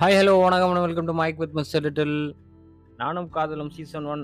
[0.00, 2.16] Hi hello வணக்கம் welcome to mike with mister little
[2.96, 4.22] நானும் காதலும் season one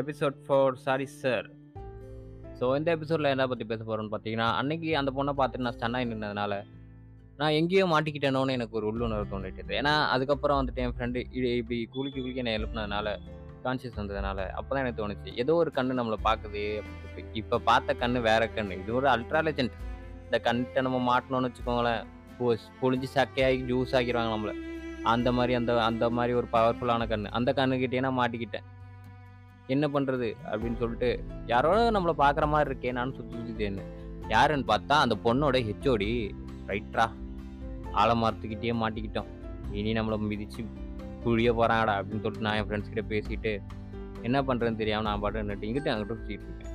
[0.00, 1.46] episode four sorry sir
[2.58, 6.56] so இந்த எபிசோடில் என்ன பற்றி பேச போகிறோம்னு பார்த்தீங்கன்னா அன்னைக்கு அந்த பொண்ணை பார்த்துட்டு நான் ஸ்டன்னாக நின்றதுனால
[7.36, 11.22] நான் எங்கேயோ மாட்டிக்கிட்டேனோன்னு எனக்கு ஒரு உள்ளுணர்வு தோண்டிட்டு ஏன்னா அதுக்கப்புறம் வந்துட்டு என் ஃப்ரெண்டு
[11.60, 13.14] இப்படி குளிக்க குளிக்க என்னை எழுப்புனதுனால
[13.66, 16.64] கான்சியஸ் வந்ததுனால அப்போ தான் எனக்கு தோணுச்சு ஏதோ ஒரு கண்ணு நம்மளை பார்க்குது
[17.32, 18.80] இப்போ பார்த்த கண்ணு வேற கண்ணு.
[18.82, 19.78] இது ஒரு அல்ட்ரா லெஜெண்ட்
[20.26, 22.02] இந்த கண்ணிட்ட நம்ம மாட்டணும்னு வச்சுக்கோங்களேன்.
[22.80, 24.54] புழிஞ்சு சக்கையாகி ஜூஸ் ஆக்கிடுவாங்க நம்மளை.
[25.02, 28.66] அந்த மாதிரி அந்த அந்த மாதிரி ஒரு பவர்ஃபுல்லான கண் அந்த கண்ணுக்கிட்டே நான் மாட்டிக்கிட்டேன்.
[29.66, 33.84] என்ன பண்ணுறது அப்படின்னு சொல்லிட்டு யாரோ நம்மளை பார்க்குற மாதிரி இருக்கே நானும் சுற்றி சுற்றி தேன்னு
[34.28, 36.10] யாருன்னு பார்த்தா அந்த பொண்ணோட ஹெச்ஓடி
[36.70, 37.06] ரைட்ரா
[38.02, 39.30] ஆலமரத்துக்கிட்டே மாட்டிக்கிட்டோம்.
[39.72, 40.62] இனி நம்மளை மிதித்து
[41.24, 43.52] குழிய போகிறாங்கடா அப்படின்னு சொல்லிட்டு நான் என் ஃப்ரெண்ட்ஸ் கிட்ட பேசிட்டு
[44.22, 46.74] என்ன பண்ணுறதுன்னு தெரியாமல் நான் பாட்டு நின்னுட்டு இங்கிட்ட அங்கிட்ட சுற்றிட்டு இருக்கேன்.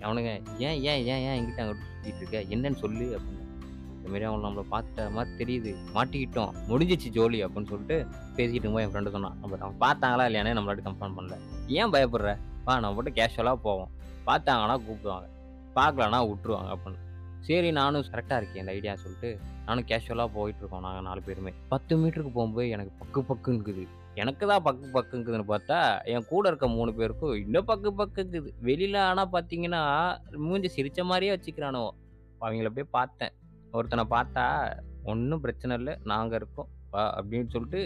[0.00, 2.38] அவனுங்க ஏன் ஏன் ஏன் ஏன் இங்கிட்ட அங்கிட்ட சுற்றிட்டு இருக்க?
[2.54, 3.41] என்னன்னு சொல்லு அப்படின்னு.
[4.04, 5.72] இந்த மாதிரி அவங்க நம்மளை பார்த்துட்ட மாதிரி தெரியுது.
[5.94, 6.52] மாட்டிக்கிட்டோம்.
[6.68, 11.16] முடிஞ்சிச்சு ஜோலி அப்படின்னு சொல்லிட்டு பேசிக்கிட்டு போய் என் ஃப்ரெண்டு சொன்னான் நம்ம அவங்க பார்த்தாங்களா இல்லையானே நம்மளாட்டி கன்ஃபார்ம்
[11.18, 11.38] பண்ணல.
[11.66, 12.36] ஏன் பயப்படுற?
[12.64, 13.88] வா நம்ம மட்டும் கேஷுவலாக போவோம்.
[14.26, 15.28] பார்த்தாங்கன்னா கூப்பிடுவாங்க.
[15.76, 17.00] பார்க்கலன்னா விட்டுருவாங்க அப்படின்னு.
[17.40, 21.52] சரி நானும் கரெக்டாக இருக்கேன் இந்த ஐடியா சொல்லிட்டு நானும் கேஷுவலாக போயிட்டு இருக்கோம் நாங்கள் நாலு பேருமே.
[21.68, 26.94] பத்து மீட்டருக்கு போகும்போது எனக்கு பக்கு பக்குங்குது எனக்கு தான் பக்கு பக்குங்குதுன்னு பார்த்தா என் கூட இருக்க மூணு
[26.94, 28.50] பேருக்கும் இன்னும் பக்கு பக்குங்குது.
[28.60, 29.82] வெளியில் ஆனால் பார்த்தீங்கன்னா
[30.36, 31.90] மூஞ்சி சிரிச்ச மாதிரியே வச்சுக்கிறானோ
[32.40, 33.32] அவங்கள போய் பார்த்தேன்.
[33.72, 34.44] ஒருத்தனை பார்த்தா
[35.12, 37.80] ஒன்றும் பிரச்சனை இல்லை நாங்கள் இருக்கோம் வா அப்படின்னு சொல்லிட்டு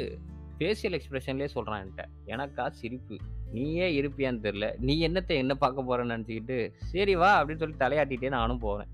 [0.58, 2.04] ஃபேஷியல் எக்ஸ்ப்ரெஷன்லேயே சொல்கிறான் என்கிட்ட.
[2.34, 3.16] எனக்கா சிரிப்பு.
[3.56, 6.56] நீயே இருப்பியான்னு தெரில நீ என்னத்தை என்ன பார்க்க போகிறேன்னு நினச்சிக்கிட்டு
[6.92, 8.90] சரி வா அப்படின்னு சொல்லி தலையாட்டிகிட்டே நானும் போகிறேன்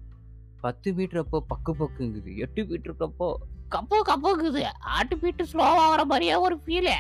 [0.61, 2.31] பத்து மீட்டர் அப்போ பக்கு பக்குங்குது.
[2.45, 3.29] எட்டு மீட்டருக்கப்போ
[3.75, 4.63] கப்போ கப்போங்குது.
[4.97, 6.97] ஆட்டு மீட்டர் ஸ்லோவாக வர மாதிரியே ஒரு ஃபீலு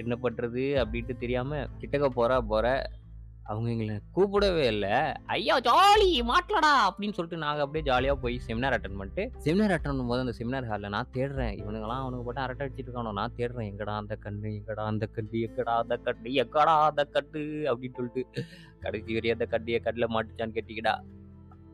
[0.00, 2.66] என்ன பண்ணுறது அப்படின்ட்டு தெரியாமல் கிட்டக்க போகிறா போகிற
[3.50, 4.94] அவங்க எங்களை கூப்பிடவே இல்லை.
[5.34, 10.24] ஐயா ஜாலி மாட்டலடா அப்படின்னு சொல்லிட்டு நாங்கள் அப்படியே ஜாலியாக போய் செமினார் அட்டன் பண்ணிட்டு செமினார் அட்டன் பண்ணும்போது
[10.24, 11.54] அந்த செமினார் ஹாலில் நான் தேடுறேன்.
[11.62, 13.70] இவனுங்களாம் அவனுக்கு போட்டு அரட்டை அடிச்சிட்டு இருக்கானோ நான் தேடுறேன்.
[13.72, 14.50] எங்கடா அந்த கண்ணு?
[14.60, 18.44] எங்கடா அந்த கட்டு எங்கடா அந்த கட்டு எங்கடா அந்த கட்டு அப்படின்னு சொல்லிட்டு
[18.84, 20.96] கடைசி வரையும் அந்த கட்டியை கட்டில் மாட்டுச்சான்னு கேட்டிக்கடா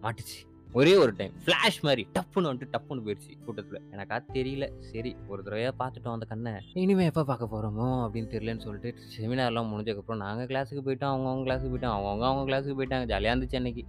[0.05, 0.39] மாட்டுச்சு.
[0.79, 3.83] ஒரே ஒரு டைம் ஃப்ளாஷ் மாதிரி டப்புன்னு வந்துட்டு டப்புன்னு போயிடுச்சு கூட்டத்தில்.
[3.95, 4.67] எனக்கா தெரியல.
[4.91, 6.53] சரி ஒரு தடவையாக பார்த்துட்டோம் அந்த கண்ணை.
[6.83, 11.73] இனிமேல் எப்போ பார்க்க போகிறோமோ அப்படின்னு தெரியலன்னு சொல்லிட்டு செமினார்லாம் முடிஞ்சதுக்கப்புறம் நாங்கள் கிளாஸுக்கு போயிட்டோம் அவங்க அவங்க கிளாஸுக்கு
[11.75, 13.09] போயிட்டோம் அவங்க அவங்க கிளாஸுக்கு போயிட்டாங்க.
[13.13, 13.85] ஜாலியாக இருந்துச்சு அன்னைக்கு.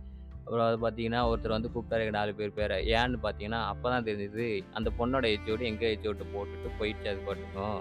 [0.45, 2.77] அப்புறம் அது பார்த்தீங்கன்னா ஒருத்தர் வந்து கூப்பிட்டாரு நாலு பேர் பேரை.
[2.97, 4.45] ஏன்னு பார்த்தீங்கன்னா அப்போ தான் தெரிஞ்சது
[4.79, 7.79] அந்த பொண்ணோட எஜ்ஜோடு எங்கள் ஹெச்ஓட்டு போட்டுட்டு போயிடுச்சு அது பாட்டுக்கும்.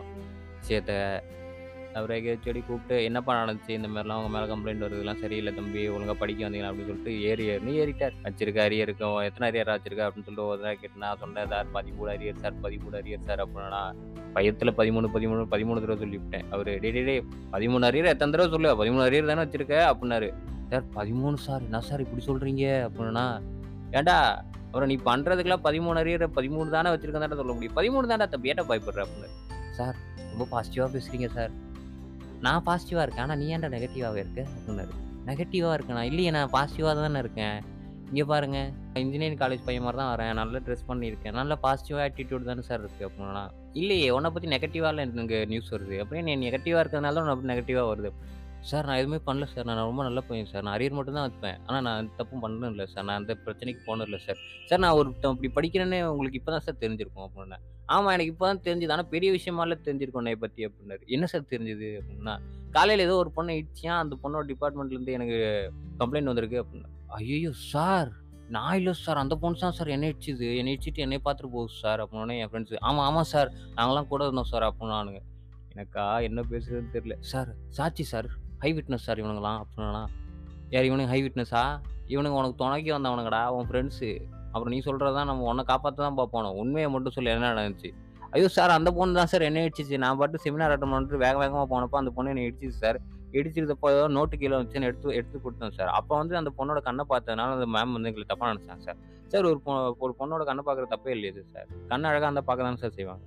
[0.60, 0.92] விஷயத்த
[1.94, 3.68] அப்புறம் எங்கள் கூப்பிட்டு என்னப்பா நடந்துச்சு?
[3.68, 5.88] இந்த மாதிரிலாம் அவங்க மேலே கம்ப்ளைண்ட் வருதுலாம் சரியில்லை தம்பி.
[5.88, 6.68] ஒழுங்காக படிக்க வந்தீங்களா?
[6.68, 8.12] அப்படின்னு சொல்லிட்டு ஏறி ஏறினு ஏறிட்டார்.
[8.24, 10.04] வச்சிருக்க அரியர் இருக்கும் எத்தனை அரியர் வச்சிருக்கா?
[10.06, 13.46] அப்படின்னு சொல்லிட்டு ஒரு தடவை கேட்டு நான் சொன்னேன் சார் பதிமூணு அரியர் சார் பதிமூணு அரியர் சார்.
[13.46, 13.94] அப்படின்னா
[14.32, 17.20] பயத்தில் பதிமூணு பதிமூணு பதிமூணு தடவை சொல்லிவிட்டேன் அவர் டே டே
[17.52, 18.84] பதிமூணு அரியர் எத்தனை தடவை சொல்லு?
[18.84, 19.96] பதிமூணு அரியர் தானே வச்சிருக்க?
[19.96, 20.34] அப்படின்னாரு.
[20.68, 21.60] சார் பதிமூணு சார்.
[21.60, 23.42] என்ன சார் இப்படி சொல்கிறீங்க அப்படின்னா
[23.90, 27.76] ஏண்டா அப்புறம் நீ பண்ணுறதுக்கெல்லாம் பதிமூணு அரியர் பதிமூணு தானே வச்சிருக்கேன் தானே சொல்ல முடியும்.
[27.76, 28.50] பதிமூணு தானே தம்பி.
[28.50, 29.04] ஏட்டா பயப்படுற?
[29.04, 29.94] அப்படின்னு சார்
[30.36, 31.50] ரொம்ப பாசிட்டிவாக பேசுகிறீங்க சார்.
[32.46, 33.24] நான் பாசிட்டிவாக இருக்கேன்.
[33.26, 34.42] ஆனால் நீ ஏன்டா நெகட்டிவாகவே இருக்க?
[34.56, 34.94] அப்படின்னாரு.
[35.28, 35.96] நெகட்டிவாக இருக்கேன்?
[35.98, 37.56] நான் இல்லையே நான் பாசிட்டிவாக தானே இருக்கேன்.
[38.08, 38.68] இங்கே பாருங்கள்
[39.02, 40.32] இன்ஜினியரிங் காலேஜ் பையன் மாதிரி தான் வரேன்.
[40.40, 41.36] நல்லா ட்ரெஸ் பண்ணியிருக்கேன்.
[41.40, 43.44] நல்ல பாசிட்டிவாக ஆட்டிடியூட் தானே சார் இருக்குது அப்படின்னா.
[43.80, 45.96] இல்லையே உன்னை பற்றி நெகட்டிவாக எனக்கு நியூஸ் வருது.
[46.02, 48.12] அப்படியே நீ நெகட்டிவாக இருக்கிறதுனால தான் உன்னை நெகட்டிவாக வருது.
[48.70, 49.66] சார் நான் எதுவுமே பண்ணல சார்.
[49.68, 50.64] நான் ரொம்ப நல்ல பையன் சார்.
[50.66, 51.58] நான் அரியர் மட்டும் தான் வைப்பேன்.
[51.66, 53.06] ஆனால் நான் தப்பும் பண்ணணும் இல்லை சார்.
[53.08, 54.38] நான் அந்த பிரச்சனைக்கு போனது இல்லை சார்.
[54.68, 57.58] சார் நான் ஒரு இப்படி படிக்கிறேன்னே உங்களுக்கு இப்போ தான் சார் தெரிஞ்சிருக்கும் அப்படின்னா.
[57.88, 58.94] ஆமாம் எனக்கு இப்போ தான் தெரிஞ்சுது.
[58.96, 61.02] ஆனால் பெரிய விஷயமால தெரிஞ்சிருக்கும் உன்னை பற்றி அப்படின்னாரு.
[61.08, 62.34] என்ன சார் தெரிஞ்சது அப்படின்னா
[62.76, 65.38] காலையில் ஏதோ ஒரு பொண்ணை இடிச்சியா அந்த பொண்ணோட டிபார்ட்மெண்ட்லேருந்து எனக்கு
[66.00, 68.08] கம்ப்ளைண்ட் வந்திருக்கு அப்படின்னா ஐயோ சார்!
[68.48, 69.20] நான் இல்லை சார்.
[69.22, 70.48] அந்த பொண்ணு தான் சார் என்னை இடிச்சுது.
[70.60, 72.00] என்னை இடிச்சிட்டு என்னை பார்த்துட்டு போகுது சார்.
[72.00, 73.50] அப்படின்னே என் ஃப்ரெண்ட்ஸு ஆமாம் ஆமாம் சார்.
[73.76, 74.66] நாங்களாம் கூட இருந்தோம் சார்.
[74.70, 75.20] அப்படின்னானுங்க.
[75.74, 77.14] எனக்கா என்ன பேசுறதுன்னு தெரியல.
[77.32, 78.28] சார் சாட்சி சார்.
[78.64, 80.06] ஹை விட்னஸ் சார் இவனுங்களாம் அப்படின்னா
[80.70, 85.64] யார் இவனுங்க ஹை விட்னஸா இவனுங்க உனக்கு துணைக்கி வந்தவனுங்கடா உன் ஃப்ரெண்ட்ஸு அப்புறம் நீ சொல்கிறதான் நம்ம உன்னை
[85.64, 87.92] காப்பாற்ற தான் பார்ப்போம் உண்மையை மட்டும் சொல்லி என்ன நடந்துச்சு?
[88.30, 89.98] ஐயோ சார் அந்த பொண்ணு தான் சார் என்ன இடிச்சிச்சு?
[89.98, 93.00] நான் பாட்டு செமினார் அட்டன் பண்ணிட்டு வேக வேகமாக போனப்போ அந்த பொண்ணு என்ன இடிச்சிச்சு சார்
[93.32, 97.52] இடிச்சிருந்தப்போ ஏதோ நோட்டு கீழே வச்சுன்னு எடுத்து எடுத்து கொடுத்தேன் சார் அப்போ வந்து அந்த பொண்ணோட கண்ணை பார்த்ததுனால
[97.52, 98.96] அந்த மேம் வந்து எங்களுக்கு தப்பாக நினச்சாங்க சார்
[99.28, 102.76] சார் ஒரு பொ ஒரு பொண்ணோட கண்ணை பார்க்குற தப்பே இல்லையே சார் கண்ணை அழகாக இருந்தால் பார்க்க தானே
[102.76, 103.22] சார் செய்வாங்க.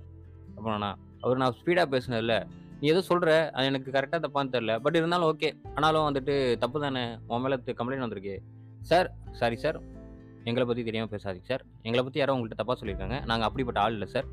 [0.56, 2.46] அப்புறம் அவர் நான் ஸ்பீடாக பேசினதில்ல
[2.80, 6.34] நீ எதோ சொல்கிற அது எனக்கு கரெக்டாக தப்பான்னு தெரில பட் இருந்தாலும் ஓகே ஆனாலும் வந்துட்டு
[6.64, 7.04] தப்பு தானே?
[7.30, 8.34] உன் மேலே கம்ப்ளைண்ட் வந்திருக்கு.
[8.90, 9.08] சார்
[9.40, 9.78] சாரி சார்
[10.48, 13.16] எங்களை பற்றி தெரியாமல் பேசாதீங்க சார் எங்களை பற்றி யாரோ உங்கள்கிட்ட தப்பாக சொல்லியிருக்காங்க.
[13.30, 14.28] நாங்கள் அப்படிப்பட்ட ஆள் இல்லை சார்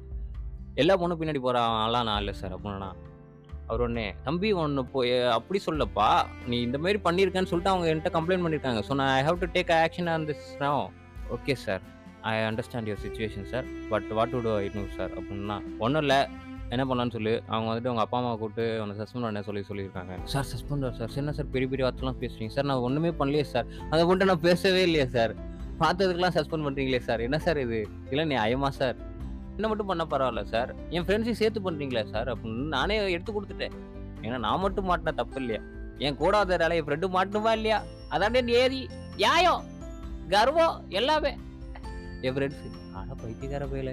[0.83, 2.91] எல்லா பொண்ணும் பின்னாடி போகிற ஆளாக நான் இல்லை சார் அப்படின்னா.
[3.69, 6.07] அவர் ஒன்னே தம்பி ஒன்று போய் அப்படி சொல்லப்பா.
[6.49, 8.81] நீ இந்த மாதிரி பண்ணியிருக்கேன்னு சொல்லிட்டு அவங்க என்கிட்ட கம்ப்ளைண்ட் பண்ணியிருக்காங்க.
[8.87, 10.73] ஸோ நான் I have to take action on this no
[11.37, 11.83] okay sir
[12.31, 16.19] I understand your situation sir but what to do I know sir அப்படின்னா ஒன்றும் இல்லை.
[16.73, 17.33] என்ன பண்ணலான்னு சொல்லி?
[17.51, 20.13] அவங்க வந்துட்டு அவங்க அப்பா அம்மா கூப்பிட்டு அவனை சஸ்பெண்ட் பண்ண சொல்லி சொல்லியிருக்காங்க.
[20.33, 22.53] சார் சஸ்பெண்ட் சார் என்ன சார் பெரிய பெரிய வார்த்தைலாம் பேசுறீங்க.
[22.55, 25.33] சார் நான் ஒன்றுமே பண்ணலையே சார் அதை மட்டும் நான் பேசவே இல்லையே சார்
[25.81, 27.79] பார்த்ததுக்கெல்லாம் சஸ்பெண்ட் பண்ணுறீங்களே சார் என்ன சார் இது?
[28.09, 28.97] இல்லை நீ அயமா சார்
[29.57, 33.75] என்ன மட்டும் பண்ண பரவாயில்ல சார் என் ஃப்ரெண்ட்ஸையும் சேர்த்து பண்ணுறீங்களா சார் அப்படின்னு நானே எடுத்து கொடுத்துட்டேன்.
[34.25, 35.61] ஏன்னா நான் மட்டும் மாட்டின தப்பு இல்லையா?
[36.05, 37.79] என் கூட வந்ததால என் ஃப்ரெண்டு மாட்டணுமா இல்லையா?
[38.13, 38.81] அதாண்டே ஏதி
[39.15, 39.63] நியாயம்
[40.33, 41.31] கர்வம் எல்லாமே.
[42.21, 43.91] என் ஃப்ரெண்ட்ஸு ஆனால் பைத்தியக்கார பையில.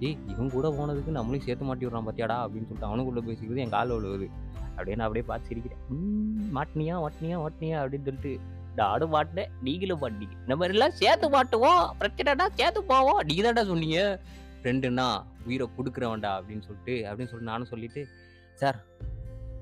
[0.00, 3.96] ஏய் இவன் கூட போனதுக்கு நம்மளையும் சேர்த்து மாட்டி விட்றான் பார்த்தியாடா அப்படின்னு சொல்லிட்டு அவனுக்குள்ளே பேசிக்கிறது என் காலில்
[3.96, 4.28] விழுவுது.
[4.70, 5.88] அப்படியே நான் அப்படியே பார்த்து சிரிக்கிறேன்.
[5.88, 7.76] "ம், மாட்டினியா மாட்டினியா மாட்டினியா?
[7.78, 8.40] அப்படின்னு சொல்லிட்டு
[8.76, 11.90] நானும் மாட்டினேன் நீங்களும் மாட்டீங்க இந்த மாதிரிலாம் சேர்த்து மாட்டுவோம்.
[12.00, 13.26] பிரச்சனைடா சேர்த்து போவோம்.
[13.26, 14.20] நீங்க தான்டா சொன்னீங்க.
[14.62, 16.28] ஃப்ரெண்டுன்னா உயிரை கொடுக்குறவன்டா.
[16.28, 18.06] அப்படின்னு சொல்லிட்டு அப்படின்னு சொல்லிட்டு நானும் சொல்லிட்டு
[18.54, 18.84] சார்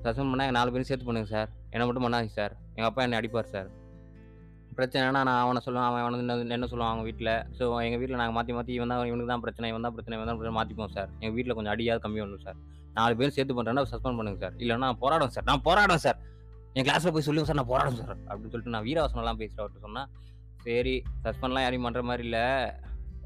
[0.03, 1.49] சஸ்பெண்ட் பண்ணால் நாலு பேரும் சேர்த்து பண்ணுங்க சார்.
[1.69, 2.57] என்னை மட்டும் பண்ணாதீங்க சார்.
[2.69, 3.69] எங்கள் அப்பா என்னை அடிப்பார் சார்.
[4.77, 6.17] பிரச்சனைனா நான் அவனை சொல்லுவேன் அவன் அவனை
[6.49, 9.67] என்ன- சொல்லுவான் அவங்க வீட்டில் ஸோ எங்கள் வீட்டில் நாங்கள் மாற்றி மாற்றி இவன் தான் இவனுக்கு தான் பிரச்சனை
[9.69, 11.09] இவன் தான் பிரச்சனை இவன் தான் பிரச்சனை மாற்றிப்போம் சார்.
[11.17, 12.57] எங்கள் வீட்டில் கொஞ்சம் அடியாவது கம்மி பண்ணணும் சார்.
[12.95, 14.55] நாலு பேரும் சேர்த்து பண்ணுறேன்னா சஸ்பெண்ட் பண்ணுங்க சார்.
[14.61, 15.45] இல்லைன்னா நான் போராடும் சார்.
[15.45, 16.19] நான் போராடும் சார்.
[16.75, 18.17] என் கிளாஸில் போய் சொல்லுங்க சார் நான் போராடும் சார்.
[18.27, 20.09] அப்படின்னு சொல்லிட்டு நான் வீரவசனம்லாம் பேசுகிறேன் அவர்கிட்ட சொன்னால்
[20.65, 22.45] சரி சஸ்பெண்ட்லாம் யாரையும் பண்ணுற மாதிரி இல்லை.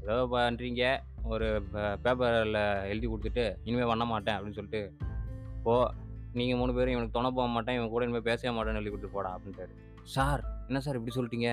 [0.04, 0.82] ஏதோ பண்ணுறீங்க
[1.26, 1.46] ஒரு
[2.02, 2.60] பேப்பரில்
[2.90, 4.82] எழுதி கொடுத்துட்டு இனிமேல் பண்ண மாட்டேன் அப்படின்னு சொல்லிட்டு
[5.64, 5.74] போ.
[6.34, 9.30] நீங்கள் மூணு பேரும் இவனுக்கு துணை போக மாட்டேன் இவன் கூட இனிமேல் பேசவே மாட்டேன்னு எழுதி கொடுத்து போடா
[9.34, 9.64] அப்படின்ட்டு
[10.14, 11.48] சார் என்ன சார் இப்படி சொல்லிட்டீங்க?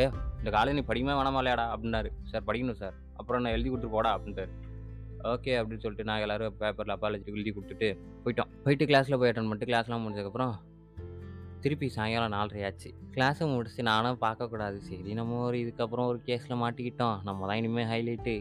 [0.00, 0.04] ஏ
[0.38, 2.10] இந்த காலேஜ் நீ படிக்கவே வேணாமா இல்லையாடா அப்படின்னாரு.
[2.30, 2.94] சார் படிக்கணும் சார்.
[3.20, 4.10] அப்புறம் நான் எழுதி கொடுத்துட்டு போடா?
[4.16, 4.52] அப்படின்ட்டாரு.
[5.32, 7.88] ஓகே அப்படின்னு சொல்லிட்டு நான் எல்லாரும் பேப்பரில் அப்பாலஜி எழுதி கொடுத்துட்டு
[8.24, 8.50] போயிட்டோம்.
[8.64, 10.54] போயிட்டு கிளாஸில் போய் அட்டன் பண்ணிட்டு கிளாஸ்லாம் முடிஞ்சதுக்கப்புறம்
[11.64, 12.90] திருப்பி சாயங்காலம் நாலரை ஆச்சு.
[13.16, 17.18] கிளாஸை முடிச்சு நானும் பார்க்கக்கூடாது சரி நம்ம ஒரு இதுக்கப்புறம் ஒரு கேஸில் மாட்டிக்கிட்டோம்.
[17.28, 18.34] நம்ம தான் இனிமேல் ஹைலைட்டு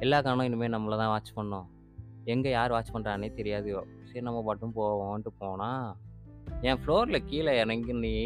[0.00, 1.66] எல்லா காரணம் இனிமேல் நம்மளை தான் வாட்ச் பண்ணோம்.
[2.34, 3.70] எங்கே யார் வாட்ச் பண்ணுறானே தெரியாது.
[4.08, 5.88] சரி நம்ம மட்டும் போவோன்ட்டு போனால்
[6.68, 8.16] என் ஃப்ளோரில் கீழே இறங்கி நீ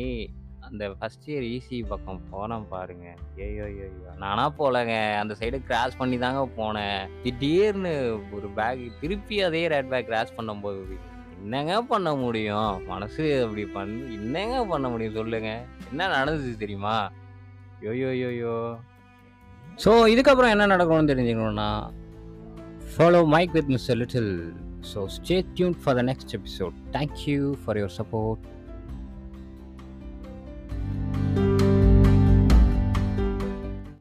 [0.73, 3.07] அந்த ஃபஸ்ட் இயர் ஈசி பக்கம் போனேன் பாருங்க.
[3.47, 3.87] ஐயோ ஐயோ
[4.25, 4.95] நானா போலங்க.
[5.23, 7.01] அந்த சைடு கிராஸ் பண்ணி தாங்க போனேன்.
[7.25, 7.95] திடீர்னு
[8.37, 10.99] ஒரு பேக் திருப்பி அதே ரெட் பேக் கிராஸ் பண்ணும்போது
[11.43, 12.73] என்னங்க பண்ண முடியும்?
[12.93, 15.53] மனசு அப்படி பண்ணு என்னங்க பண்ண முடியும் சொல்லுங்க.
[15.91, 16.97] என்ன நடந்துச்சு தெரியுமா?
[17.85, 18.57] யோ
[19.85, 21.71] ஸோ இதுக்கப்புறம் என்ன நடக்கணும்னு தெரிஞ்சுக்கணும்னா
[22.93, 24.33] follow mike with mister little
[24.91, 28.43] so stay tune for the next episode thank you for your support